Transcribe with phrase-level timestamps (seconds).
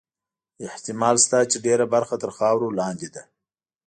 [0.69, 3.23] احتمال شته چې ډېره برخه تر خاورو لاندې ده.